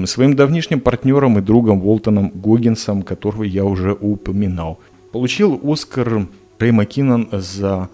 своим 0.06 0.34
давнишним 0.36 0.80
партнером 0.80 1.38
и 1.38 1.42
другом 1.42 1.80
Волтоном 1.80 2.30
Гоггинсом, 2.34 3.02
которого 3.02 3.42
я 3.42 3.64
уже 3.64 3.92
упоминал. 3.92 4.78
Получил 5.12 5.60
Оскар 5.62 6.28
Рэй 6.58 6.70
Маккинон 6.70 7.28
за 7.32 7.88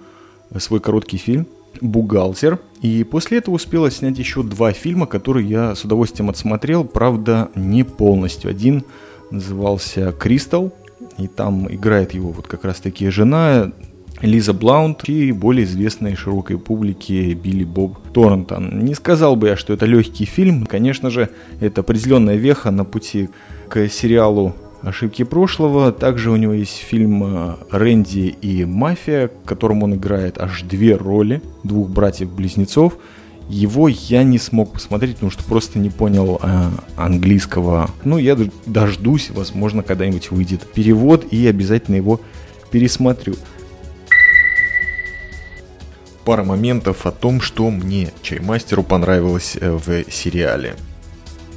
свой 0.59 0.81
короткий 0.81 1.17
фильм 1.17 1.47
«Бухгалтер». 1.81 2.59
И 2.83 3.05
после 3.05 3.39
этого 3.39 3.57
успела 3.57 3.91
снять 3.91 4.19
еще 4.19 4.43
два 4.43 4.73
фильма, 4.73 5.07
которые 5.07 5.49
я 5.49 5.75
с 5.75 5.85
удовольствием 5.85 6.31
отсмотрел, 6.31 6.85
правда, 6.85 7.49
не 7.55 7.83
полностью. 7.83 8.51
Один 8.51 8.85
назывался 9.31 10.13
«Кристалл», 10.13 10.73
и 11.19 11.27
там 11.27 11.73
играет 11.73 12.15
его 12.15 12.31
вот 12.31 12.47
как 12.47 12.65
раз 12.65 12.81
таки 12.81 13.09
жена, 13.11 13.73
Лиза 14.21 14.53
Блаунд 14.53 15.09
и 15.09 15.31
более 15.33 15.65
известной 15.65 16.17
широкой 16.17 16.59
публике 16.59 17.35
Билли 17.35 17.65
Боб 17.65 17.99
Торрентон. 18.13 18.81
Не 18.81 18.95
сказал 18.95 19.37
бы 19.37 19.49
я, 19.49 19.57
что 19.57 19.73
это 19.73 19.87
легкий 19.87 20.25
фильм. 20.25 20.67
Конечно 20.67 21.11
же, 21.11 21.29
это 21.61 21.83
определенная 21.83 22.37
веха 22.37 22.71
на 22.71 22.85
пути 22.85 23.29
к 23.69 23.89
сериалу 23.89 24.55
«Ошибки 24.83 25.25
прошлого». 25.25 25.93
Также 25.93 26.31
у 26.31 26.37
него 26.37 26.53
есть 26.53 26.77
фильм 26.77 27.23
э, 27.25 27.57
«Рэнди 27.71 28.37
и 28.41 28.65
мафия», 28.65 29.29
в 29.29 29.47
котором 29.47 29.83
он 29.83 29.95
играет 29.95 30.39
аж 30.39 30.63
две 30.63 30.97
роли 30.97 31.43
двух 31.65 31.89
братьев-близнецов. 31.89 32.97
Его 33.49 33.89
я 33.89 34.25
не 34.25 34.39
смог 34.39 34.73
посмотреть, 34.73 35.15
потому 35.15 35.31
что 35.31 35.43
просто 35.45 35.79
не 35.79 35.91
понял 35.91 36.41
э, 36.43 36.71
английского. 36.97 37.91
Ну, 38.05 38.19
я 38.19 38.37
дождусь, 38.67 39.31
возможно, 39.31 39.83
когда-нибудь 39.83 40.31
выйдет 40.31 40.63
перевод 40.73 41.27
и 41.31 41.47
обязательно 41.47 41.97
его 41.97 42.21
пересмотрю 42.71 43.35
пара 46.29 46.45
моментов 46.45 47.07
о 47.07 47.11
том, 47.11 47.41
что 47.41 47.71
мне, 47.71 48.11
чаймастеру, 48.21 48.83
понравилось 48.83 49.57
э, 49.59 49.71
в 49.71 50.13
сериале. 50.13 50.77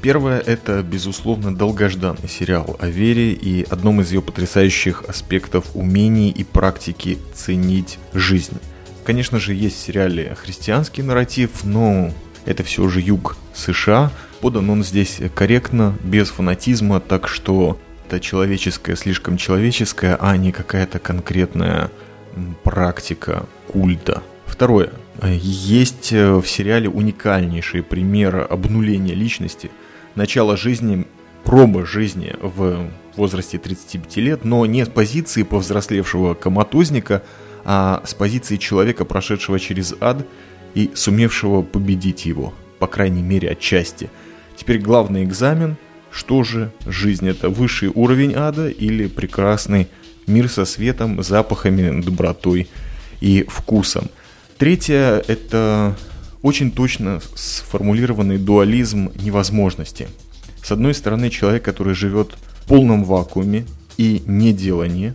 Первое– 0.02 0.40
это, 0.46 0.82
безусловно, 0.82 1.56
долгожданный 1.56 2.28
сериал 2.28 2.76
о 2.80 2.88
вере 2.88 3.34
и 3.34 3.64
одном 3.70 4.02
из 4.02 4.12
ее 4.12 4.24
потрясающих 4.24 5.04
аспектов 5.08 5.66
умений 5.76 6.32
и 6.32 6.44
практики 6.44 7.20
ценить 7.36 8.00
жизнь. 8.12 8.58
Конечно 9.04 9.40
же, 9.40 9.54
есть 9.54 9.78
в 9.78 9.86
сериале 9.86 10.36
христианский 10.42 11.04
нарратив, 11.04 11.64
но 11.64 12.12
это 12.46 12.64
все 12.64 12.88
же 12.90 13.00
юг 13.00 13.38
США. 13.54 14.12
Подан 14.40 14.72
он 14.72 14.84
здесь 14.84 15.20
корректно, 15.36 15.96
без 16.04 16.30
фанатизма, 16.30 17.00
так 17.00 17.28
что 17.28 17.78
это 18.08 18.20
человеческое 18.20 18.96
слишком 18.96 19.38
человеческое, 19.38 20.18
а 20.20 20.36
не 20.36 20.52
какая-то 20.52 20.98
конкретная 20.98 21.92
практика 22.64 23.46
культа. 23.68 24.24
Второе. 24.46 24.90
Есть 25.24 26.12
э, 26.12 26.34
в 26.34 26.46
сериале 26.46 26.90
уникальнейший 26.90 27.84
пример 27.84 28.48
обнуления 28.50 29.14
личности, 29.14 29.70
начало 30.16 30.58
жизни, 30.58 31.06
проба 31.44 31.86
жизни 31.86 32.36
в 32.42 32.88
возрасте 33.16 33.58
35 33.58 34.18
лет, 34.18 34.46
но 34.46 34.66
не 34.66 34.86
с 34.86 34.90
позиции 34.90 35.44
повзрослевшего 35.44 36.34
коматозника, 36.34 37.24
а 37.64 38.02
с 38.06 38.14
позиции 38.14 38.58
человека, 38.58 39.06
прошедшего 39.06 39.60
через 39.60 39.94
ад 40.00 40.26
и 40.74 40.92
сумевшего 40.96 41.62
победить 41.62 42.26
его, 42.26 42.54
по 42.80 42.88
крайней 42.88 43.22
мере 43.22 43.52
отчасти. 43.52 44.10
Теперь 44.56 44.80
главный 44.80 45.24
экзамен, 45.24 45.78
что 46.12 46.44
же 46.44 46.72
жизнь, 46.86 47.28
это 47.28 47.50
высший 47.50 47.92
уровень 47.94 48.34
ада 48.36 48.70
или 48.70 49.08
прекрасный 49.08 49.88
мир 50.28 50.50
со 50.50 50.66
светом, 50.66 51.24
запахами, 51.24 52.02
добротой 52.02 52.68
и 53.22 53.46
вкусом. 53.48 54.10
Третье– 54.58 55.24
это 55.28 55.96
очень 56.42 56.72
точно 56.72 57.22
сформулированный 57.36 58.38
дуализм 58.38 59.12
невозможности. 59.16 60.08
С 60.64 60.72
одной 60.72 60.94
стороны, 60.94 61.30
человек, 61.30 61.64
который 61.64 61.94
живет 61.94 62.36
в 62.64 62.68
полном 62.68 63.04
вакууме 63.04 63.66
и 63.98 64.22
неделании, 64.26 65.14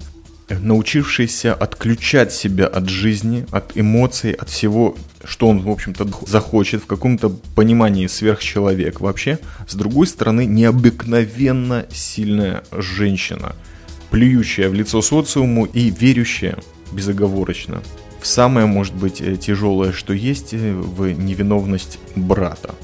научившийся 0.48 1.54
отключать 1.54 2.32
себя 2.32 2.66
от 2.66 2.88
жизни, 2.88 3.46
от 3.50 3.76
эмоций, 3.76 4.32
от 4.32 4.48
всего, 4.48 4.96
что 5.24 5.48
он, 5.48 5.62
в 5.62 5.70
общем-то, 5.70 6.08
захочет, 6.26 6.82
в 6.82 6.86
каком-то 6.86 7.30
понимании 7.54 8.06
сверхчеловек 8.06 9.00
вообще. 9.00 9.38
С 9.66 9.74
другой 9.74 10.06
стороны, 10.06 10.46
необыкновенно 10.46 11.86
сильная 11.90 12.62
женщина– 12.72 13.56
плюющая 14.10 14.68
в 14.68 14.74
лицо 14.74 15.02
социуму 15.02 15.66
и 15.66 15.90
верящая 15.90 16.58
безоговорочно 16.92 17.82
самое, 18.26 18.66
может 18.66 18.94
быть, 18.94 19.20
э, 19.20 19.36
тяжелое, 19.36 19.92
что 19.92 20.12
есть, 20.12 20.54
э, 20.54 20.72
в 20.72 21.10
невиновность 21.10 21.98
брата. 22.14 22.74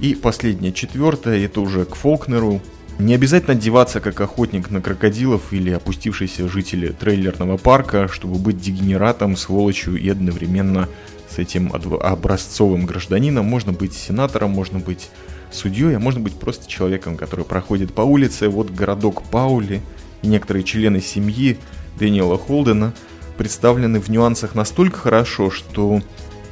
И 0.00 0.14
последнее, 0.14 0.72
четвертое, 0.72 1.44
это 1.44 1.60
уже 1.60 1.84
к 1.84 1.94
Фолкнеру. 1.94 2.60
Не 2.98 3.14
обязательно 3.14 3.52
одеваться 3.52 4.00
как 4.00 4.20
охотник 4.20 4.70
на 4.70 4.80
крокодилов 4.80 5.52
или 5.52 5.70
опустившиеся 5.70 6.48
жители 6.48 6.88
трейлерного 6.88 7.56
парка, 7.56 8.08
чтобы 8.08 8.38
быть 8.38 8.58
дегенератом, 8.58 9.36
сволочью 9.36 9.96
и 9.96 10.08
одновременно 10.08 10.88
с 11.28 11.38
этим 11.38 11.72
образцовым 11.72 12.86
гражданином. 12.86 13.44
Можно 13.44 13.72
быть 13.72 13.92
сенатором, 13.92 14.50
можно 14.50 14.78
быть 14.78 15.10
судьей, 15.50 15.96
а 15.96 15.98
можно 15.98 16.20
быть 16.20 16.34
просто 16.34 16.68
человеком, 16.68 17.16
который 17.16 17.44
проходит 17.44 17.92
по 17.92 18.02
улице. 18.02 18.48
Вот 18.48 18.70
городок 18.70 19.22
Паули– 19.24 19.82
и 20.22 20.28
некоторые 20.28 20.64
члены 20.64 21.00
семьи 21.00 21.58
Дэниела 21.98 22.36
Холдена 22.36 22.92
представлены 23.36 24.00
в 24.00 24.08
нюансах 24.08 24.54
настолько 24.54 24.98
хорошо, 24.98 25.50
что 25.50 26.00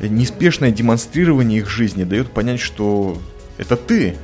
неспешное 0.00 0.70
демонстрирование 0.70 1.60
их 1.60 1.68
жизни 1.68 2.04
дает 2.04 2.30
понять, 2.30 2.60
что 2.60 3.18
это 3.58 3.76
ты, 3.76 4.16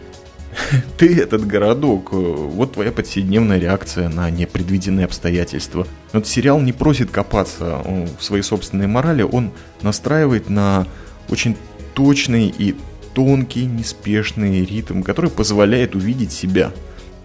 ты 0.98 1.18
этот 1.20 1.46
городок, 1.46 2.12
вот 2.12 2.72
твоя 2.72 2.92
повседневная 2.92 3.58
реакция 3.58 4.08
на 4.08 4.30
непредвиденные 4.30 5.06
обстоятельства. 5.06 5.86
Вот 6.12 6.26
сериал 6.26 6.60
не 6.60 6.72
просит 6.72 7.10
копаться 7.10 7.82
в 8.18 8.22
своей 8.22 8.42
собственной 8.42 8.86
морали, 8.86 9.22
он 9.22 9.52
настраивает 9.82 10.48
на 10.48 10.86
очень 11.28 11.56
точный 11.94 12.52
и 12.56 12.76
тонкий, 13.14 13.66
неспешный 13.66 14.64
ритм, 14.64 15.02
который 15.02 15.30
позволяет 15.30 15.94
увидеть 15.94 16.32
себя 16.32 16.72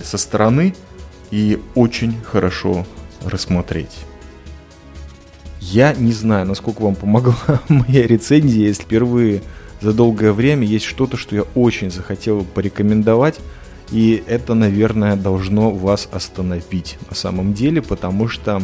со 0.02 0.18
стороны– 0.18 0.76
и 1.32 1.60
очень 1.76 2.22
хорошо 2.22 2.86
рассмотреть. 3.24 3.92
Я 5.72 5.94
не 5.94 6.12
знаю, 6.12 6.46
насколько 6.46 6.82
вам 6.82 6.96
помогла 6.96 7.36
моя 7.70 8.06
рецензия, 8.06 8.68
если 8.68 8.84
впервые 8.84 9.42
за 9.82 9.94
долгое 9.94 10.32
время 10.32 10.66
есть 10.66 10.86
что-то, 10.86 11.18
что 11.18 11.36
я 11.36 11.44
очень 11.56 11.92
захотел 11.92 12.44
порекомендовать, 12.44 13.40
и 13.92 14.24
это, 14.28 14.54
наверное, 14.54 15.16
должно 15.16 15.72
вас 15.72 16.08
остановить 16.12 16.98
на 17.10 17.16
самом 17.16 17.54
деле, 17.54 17.82
потому 17.82 18.28
что 18.28 18.62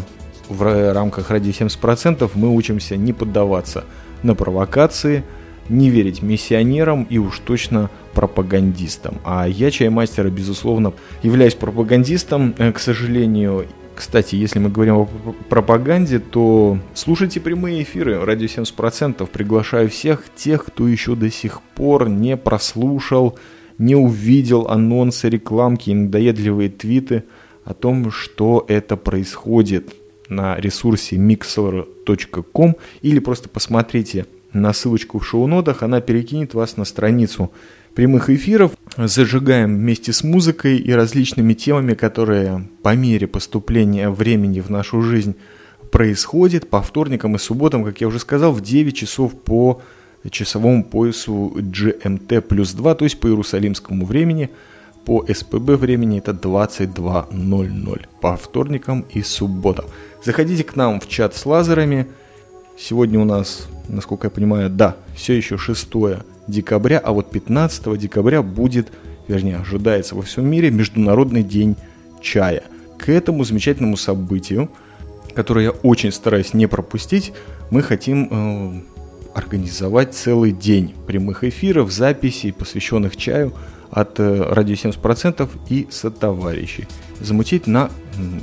в 0.48 0.93
рамках 0.93 1.29
«Ради 1.29 1.50
70%» 1.50 2.29
мы 2.36 2.55
учимся 2.55 2.98
не 2.98 3.13
поддаваться 3.13 3.84
на 4.24 4.36
провокации– 4.36 5.24
не 5.72 5.89
верить 5.89 6.22
миссионерам 6.22 7.03
и 7.03 7.17
уж 7.17 7.39
точно 7.39 7.89
пропагандистам. 8.13 9.20
А 9.24 9.48
я, 9.48 9.72
чаймастер, 9.72 10.29
безусловно, 10.29 10.94
являюсь 11.24 11.55
пропагандистом, 11.55 12.53
э, 12.57 12.72
к 12.72 12.79
сожалению. 12.79 13.66
Кстати, 14.01 14.35
если 14.35 14.57
мы 14.57 14.72
говорим 14.72 14.96
о 14.96 15.05
пропаганде, 15.48 16.18
то 16.18 16.79
слушайте 16.96 17.40
прямые 17.40 17.83
эфиры. 17.83 18.25
«Радио 18.25 18.48
70%». 18.48 19.27
Приглашаю 19.27 19.90
всех 19.90 20.24
тех, 20.35 20.66
кто 20.66 20.87
еще 20.87 21.16
до 21.16 21.29
сих 21.29 21.61
пор 21.75 22.09
не 22.09 22.35
прослушал, 22.35 23.37
не 23.77 23.94
увидел 23.96 24.68
анонсы, 24.68 25.29
рекламки 25.29 25.92
и 25.92 25.94
надоедливые 25.94 26.70
твиты 26.72 27.25
о 27.64 27.75
том, 27.75 28.09
что 28.09 28.66
это 28.68 28.98
происходит 28.98 29.94
на 30.29 30.55
ресурсе 30.59 31.18
mixler.com 31.18 32.77
или 33.03 33.20
просто 33.20 33.50
посмотрите 33.50 34.25
на 34.51 34.74
ссылочку 34.74 35.20
в 35.20 35.27
шоу-нотах, 35.27 35.83
она 35.83 36.01
перекинет 36.01 36.55
вас 36.55 36.75
на 36.75 36.85
страницу 36.85 37.51
прямых 37.96 38.30
эфиров. 38.30 38.72
Зажигаем 38.98 39.75
вместе 39.75 40.14
с 40.14 40.24
музыкой 40.24 40.77
и 40.77 40.92
различными 40.92 41.54
темами, 41.54 41.94
которые 41.94 42.68
по 42.84 42.96
мере 42.96 43.27
поступления 43.27 44.10
времени 44.10 44.60
в 44.60 44.70
нашу 44.70 45.01
жизнь 45.01 45.36
происходит 45.92 46.70
по 46.70 46.82
вторникам 46.82 47.36
и 47.36 47.40
субботам, 47.40 47.84
как 47.84 48.01
я 48.01 48.08
уже 48.08 48.20
сказал, 48.20 48.54
в 48.54 48.62
9 48.62 48.96
часов 48.96 49.34
по 49.34 49.82
часовому 50.30 50.84
поясу 50.84 51.54
GMT 51.56 52.42
плюс 52.42 52.74
2, 52.74 52.96
то 52.96 53.06
есть 53.06 53.20
по 53.20 53.27
иерусалимскому 53.27 54.06
времени, 54.06 54.50
по 55.06 55.25
СПБ 55.27 55.77
времени 55.77 56.20
это 56.20 56.32
22.00 56.32 58.06
по 58.22 58.38
вторникам 58.38 59.06
и 59.10 59.22
субботам. 59.24 59.86
Заходите 60.24 60.64
к 60.64 60.75
нам 60.75 61.00
в 61.00 61.08
чат 61.08 61.36
с 61.36 61.46
лазерами. 61.46 62.08
Сегодня 62.77 63.20
у 63.20 63.25
нас 63.25 63.68
насколько 63.92 64.27
я 64.27 64.32
понимаю, 64.32 64.70
да, 64.70 64.96
все 65.16 65.34
еще 65.34 65.58
6 65.58 65.90
декабря, 66.48 67.00
а 67.00 67.12
вот 67.12 67.32
15 67.32 67.98
декабря 67.98 68.42
будет, 68.42 68.92
вернее, 69.27 69.58
ожидается 69.58 70.16
во 70.16 70.22
всем 70.22 70.48
мире 70.48 70.72
Международный 70.72 71.44
день 71.44 71.75
чая. 72.22 72.64
К 72.98 73.10
этому 73.10 73.44
замечательному 73.44 73.98
событию, 73.98 74.70
которое 75.34 75.66
я 75.66 75.72
очень 75.72 76.12
стараюсь 76.12 76.54
не 76.54 76.68
пропустить, 76.68 77.34
мы 77.70 77.82
хотим 77.82 78.27
э, 78.30 78.82
организовать 79.34 80.14
целый 80.14 80.51
день 80.51 80.94
прямых 81.08 81.44
эфиров, 81.44 81.92
записей, 81.92 82.54
посвященных 82.54 83.18
чаю 83.18 83.54
от 83.90 84.20
э, 84.20 84.54
радио 84.54 84.75
70% 84.75 85.50
и 85.70 85.88
сотоварищей. 85.90 86.88
Замутить 87.22 87.68
на 87.68 87.92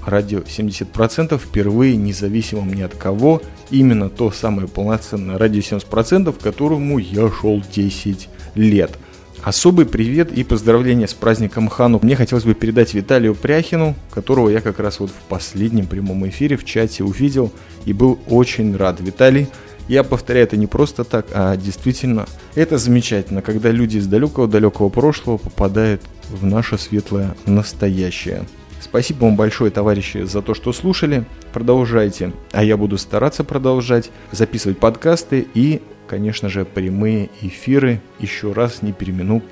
радио 0.06 0.38
70% 0.38 1.38
впервые 1.38 1.96
независимым 1.96 2.72
ни 2.72 2.82
от 2.82 2.94
кого, 2.94 3.42
именно 3.70 4.08
то 4.08 4.30
самое 4.30 4.68
полноценное 4.68 5.36
радио 5.36 5.60
70%, 5.60 6.32
к 6.32 6.42
которому 6.42 6.98
я 6.98 7.30
шел 7.30 7.62
10 7.74 8.28
лет. 8.54 8.98
Особый 9.42 9.86
привет 9.86 10.32
и 10.32 10.42
поздравления 10.44 11.06
с 11.06 11.14
праздником 11.14 11.68
Хану 11.68 12.00
мне 12.02 12.16
хотелось 12.16 12.44
бы 12.44 12.54
передать 12.54 12.94
Виталию 12.94 13.34
Пряхину, 13.34 13.94
которого 14.10 14.48
я 14.48 14.60
как 14.60 14.78
раз 14.80 15.00
вот 15.00 15.10
в 15.10 15.28
последнем 15.28 15.86
прямом 15.86 16.28
эфире 16.28 16.56
в 16.56 16.64
чате 16.64 17.04
увидел 17.04 17.52
и 17.84 17.92
был 17.92 18.18
очень 18.28 18.76
рад. 18.76 19.00
Виталий, 19.00 19.46
я 19.88 20.02
повторяю, 20.02 20.46
это 20.46 20.56
не 20.56 20.66
просто 20.66 21.04
так, 21.04 21.26
а 21.32 21.56
действительно 21.56 22.26
это 22.56 22.78
замечательно, 22.78 23.40
когда 23.40 23.70
люди 23.70 23.98
из 23.98 24.06
далекого-далекого 24.06 24.88
прошлого 24.88 25.38
попадают 25.38 26.02
в 26.28 26.44
наше 26.44 26.76
светлое 26.76 27.34
настоящее. 27.46 28.44
Спасибо 28.88 29.24
вам 29.24 29.36
большое, 29.36 29.70
товарищи, 29.70 30.24
за 30.24 30.40
то, 30.40 30.54
что 30.54 30.72
слушали. 30.72 31.26
Продолжайте, 31.52 32.32
а 32.52 32.64
я 32.64 32.78
буду 32.78 32.96
стараться 32.96 33.44
продолжать 33.44 34.10
записывать 34.32 34.78
подкасты 34.78 35.46
и, 35.52 35.82
конечно 36.06 36.48
же, 36.48 36.64
прямые 36.64 37.28
эфиры. 37.42 38.00
Еще 38.18 38.52
раз 38.52 38.80
не 38.80 38.92
перемину. 38.92 39.42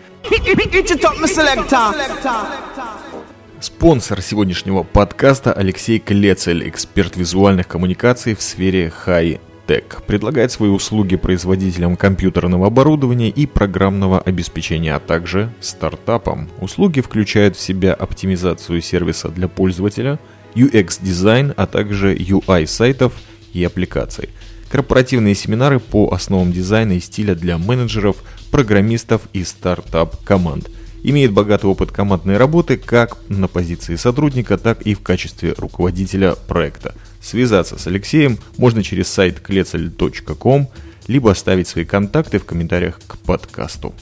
Спонсор 3.60 4.22
сегодняшнего 4.22 4.82
подкаста 4.84 5.52
Алексей 5.52 5.98
Клецель, 5.98 6.66
эксперт 6.68 7.16
визуальных 7.16 7.68
коммуникаций 7.68 8.34
в 8.34 8.42
сфере 8.42 8.90
high 8.90 9.40
tech 9.66 10.04
предлагает 10.06 10.52
свои 10.52 10.70
услуги 10.70 11.16
производителям 11.16 11.96
компьютерного 11.96 12.68
оборудования 12.68 13.30
и 13.30 13.46
программного 13.46 14.20
обеспечения, 14.20 14.94
а 14.94 15.00
также 15.00 15.52
стартапам. 15.60 16.48
Услуги 16.60 17.00
включают 17.00 17.56
в 17.56 17.60
себя 17.60 17.92
оптимизацию 17.92 18.80
сервиса 18.80 19.28
для 19.28 19.48
пользователя, 19.48 20.20
UX-дизайн, 20.54 21.52
а 21.56 21.66
также 21.66 22.14
UI 22.14 22.66
сайтов 22.66 23.12
и 23.52 23.64
аппликаций. 23.64 24.28
Корпоративные 24.70 25.34
семинары 25.34 25.80
по 25.80 26.12
основам 26.12 26.52
дизайна 26.52 26.92
и 26.92 27.00
стиля 27.00 27.34
для 27.34 27.58
менеджеров, 27.58 28.16
программистов 28.50 29.22
и 29.32 29.44
стартап-команд. 29.44 30.70
Имеет 31.08 31.32
богатый 31.32 31.66
опыт 31.66 31.92
командной 31.92 32.36
работы 32.36 32.76
как 32.76 33.16
на 33.28 33.48
позиции 33.48 33.96
сотрудника, 33.96 34.58
так 34.58 34.82
и 34.82 34.94
в 34.94 35.00
качестве 35.00 35.54
руководителя 35.56 36.34
проекта– 36.34 36.94
Связаться 37.26 37.76
с 37.76 37.88
Алексеем 37.88 38.38
можно 38.56 38.84
через 38.84 39.08
сайт 39.08 39.42
kletzelь.com, 39.44 40.68
либо 41.08 41.32
оставить 41.32 41.66
свои 41.66 41.84
контакты 41.84 42.38
в 42.38 42.44
комментариях 42.44 43.00
к 43.04 43.18
подкасту. 43.18 43.92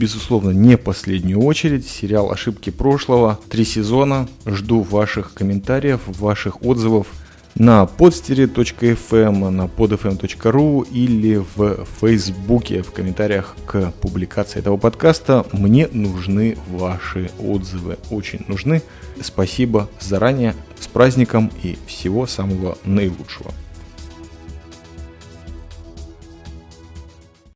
Безусловно, 0.00 0.50
не 0.50 0.76
последнюю 0.76 1.38
очередь. 1.40 1.86
Сериал 1.86 2.32
«Ошибки 2.32 2.70
прошлого». 2.70 3.38
Три 3.48 3.64
сезона. 3.64 4.28
Жду 4.46 4.80
ваших 4.80 5.32
комментариев, 5.32 6.00
ваших 6.06 6.60
отзывов 6.64 7.06
на 7.54 7.84
podster.fm, 7.84 9.50
на 9.50 9.62
podfm.ru 9.66 10.88
или 10.90 11.36
в 11.56 11.86
Фейсбуке 12.00 12.82
в 12.82 12.92
комментариях 12.92 13.56
к 13.66 13.92
публикации 14.00 14.58
этого 14.58 14.76
подкаста. 14.76 15.44
Мне 15.52 15.88
нужны 15.92 16.56
ваши 16.68 17.30
отзывы, 17.38 17.98
очень 18.10 18.44
нужны. 18.48 18.82
Спасибо 19.20 19.88
заранее, 20.00 20.54
с 20.80 20.86
праздником 20.86 21.50
и 21.62 21.78
всего 21.86 22.26
самого 22.26 22.78
наилучшего. 22.84 23.52